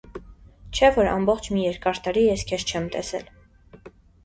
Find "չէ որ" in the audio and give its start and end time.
0.77-1.09